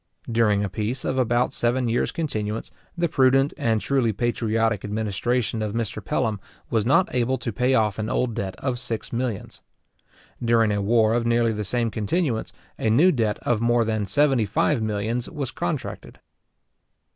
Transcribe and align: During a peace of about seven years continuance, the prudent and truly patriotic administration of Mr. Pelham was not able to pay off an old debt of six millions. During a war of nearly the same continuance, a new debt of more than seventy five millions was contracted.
During 0.31 0.63
a 0.63 0.67
peace 0.67 1.05
of 1.05 1.19
about 1.19 1.53
seven 1.53 1.87
years 1.87 2.11
continuance, 2.11 2.71
the 2.97 3.07
prudent 3.07 3.53
and 3.55 3.79
truly 3.79 4.11
patriotic 4.11 4.83
administration 4.83 5.61
of 5.61 5.73
Mr. 5.73 6.03
Pelham 6.03 6.39
was 6.71 6.87
not 6.87 7.13
able 7.13 7.37
to 7.37 7.53
pay 7.53 7.75
off 7.75 7.99
an 7.99 8.09
old 8.09 8.33
debt 8.33 8.55
of 8.57 8.79
six 8.79 9.13
millions. 9.13 9.61
During 10.43 10.71
a 10.71 10.81
war 10.81 11.13
of 11.13 11.27
nearly 11.27 11.51
the 11.53 11.63
same 11.63 11.91
continuance, 11.91 12.51
a 12.79 12.89
new 12.89 13.11
debt 13.11 13.37
of 13.43 13.61
more 13.61 13.85
than 13.85 14.07
seventy 14.07 14.47
five 14.47 14.81
millions 14.81 15.29
was 15.29 15.51
contracted. 15.51 16.19